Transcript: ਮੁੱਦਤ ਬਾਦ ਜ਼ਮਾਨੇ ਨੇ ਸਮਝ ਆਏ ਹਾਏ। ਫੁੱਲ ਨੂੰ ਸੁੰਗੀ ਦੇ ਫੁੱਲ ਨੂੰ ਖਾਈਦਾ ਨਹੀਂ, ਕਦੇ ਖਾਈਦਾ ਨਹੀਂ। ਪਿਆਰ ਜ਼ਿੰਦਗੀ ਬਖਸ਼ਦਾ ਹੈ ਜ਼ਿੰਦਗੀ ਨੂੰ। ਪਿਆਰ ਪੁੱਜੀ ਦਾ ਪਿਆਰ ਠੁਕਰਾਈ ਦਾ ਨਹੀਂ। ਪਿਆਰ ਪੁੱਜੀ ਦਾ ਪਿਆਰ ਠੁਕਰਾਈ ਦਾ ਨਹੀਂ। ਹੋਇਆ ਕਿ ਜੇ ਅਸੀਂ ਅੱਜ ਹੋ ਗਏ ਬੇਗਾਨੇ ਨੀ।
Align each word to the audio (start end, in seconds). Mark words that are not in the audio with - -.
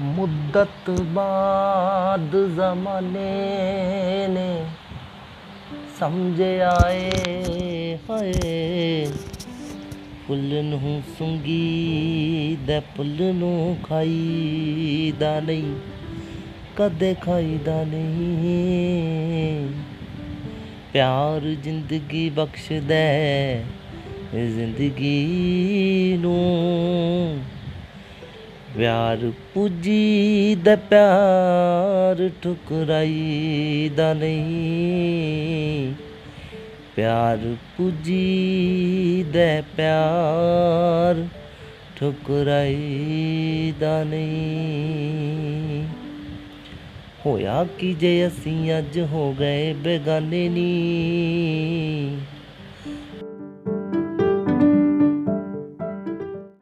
ਮੁੱਦਤ 0.00 0.90
ਬਾਦ 0.90 2.36
ਜ਼ਮਾਨੇ 2.36 4.26
ਨੇ 4.28 4.64
ਸਮਝ 6.00 6.42
ਆਏ 6.42 7.10
ਹਾਏ। 8.10 9.06
ਫੁੱਲ 10.28 10.64
ਨੂੰ 10.64 11.02
ਸੁੰਗੀ 11.18 12.56
ਦੇ 12.66 12.80
ਫੁੱਲ 12.80 13.34
ਨੂੰ 13.34 13.76
ਖਾਈਦਾ 13.82 15.40
ਨਹੀਂ, 15.40 15.76
ਕਦੇ 16.76 17.14
ਖਾਈਦਾ 17.20 17.84
ਨਹੀਂ। 17.84 19.68
ਪਿਆਰ 20.92 21.40
ਜ਼ਿੰਦਗੀ 21.40 22.30
ਬਖਸ਼ਦਾ 22.30 22.94
ਹੈ 22.94 23.64
ਜ਼ਿੰਦਗੀ 24.32 26.18
ਨੂੰ। 26.20 27.38
ਪਿਆਰ 28.76 29.32
ਪੁੱਜੀ 29.54 30.56
ਦਾ 30.64 30.76
ਪਿਆਰ 30.76 32.30
ਠੁਕਰਾਈ 32.42 33.90
ਦਾ 33.96 34.14
ਨਹੀਂ। 34.14 35.92
ਪਿਆਰ 36.96 37.38
ਪੁੱਜੀ 37.76 39.24
ਦਾ 39.32 39.62
ਪਿਆਰ 39.76 41.26
ਠੁਕਰਾਈ 41.96 43.72
ਦਾ 43.80 44.04
ਨਹੀਂ। 44.04 45.84
ਹੋਇਆ 47.26 47.66
ਕਿ 47.78 47.94
ਜੇ 47.94 48.26
ਅਸੀਂ 48.26 48.78
ਅੱਜ 48.78 49.00
ਹੋ 49.00 49.34
ਗਏ 49.40 49.72
ਬੇਗਾਨੇ 49.72 50.48
ਨੀ। 50.48 50.74